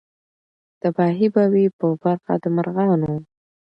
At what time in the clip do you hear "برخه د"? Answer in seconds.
2.03-2.45